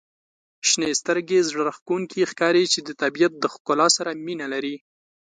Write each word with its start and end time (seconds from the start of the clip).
•شنې 0.67 0.89
سترګي 1.01 1.39
زړه 1.49 1.61
راښکونکي 1.67 2.21
ښکاري 2.31 2.63
چې 2.73 2.79
د 2.87 2.89
طبیعت 3.01 3.33
د 3.39 3.45
ښکلا 3.53 3.87
سره 3.97 4.11
مینه 4.25 4.45
لري. 4.53 4.75